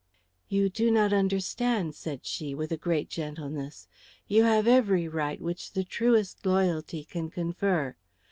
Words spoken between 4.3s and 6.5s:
have every right which the truest